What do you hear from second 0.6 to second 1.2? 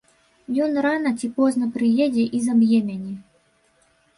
Ён рана